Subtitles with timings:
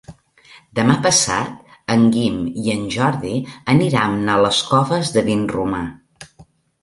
[0.77, 3.33] Demà passat en Guim i en Jordi
[3.75, 5.83] aniran a les Coves de Vinromà.